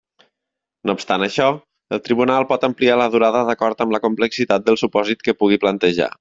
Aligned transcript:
No 0.89 0.95
obstant 0.97 1.25
això, 1.25 1.49
el 1.97 2.01
Tribunal 2.07 2.47
pot 2.53 2.65
ampliar 2.69 2.97
la 3.03 3.07
durada 3.17 3.45
d'acord 3.51 3.85
amb 3.87 3.97
la 3.97 4.01
complexitat 4.07 4.67
del 4.71 4.81
supòsit 4.85 5.25
que 5.29 5.39
pugui 5.43 5.63
plantejar. 5.67 6.09